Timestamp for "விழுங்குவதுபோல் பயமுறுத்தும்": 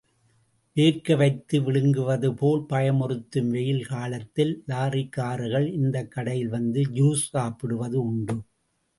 1.61-3.49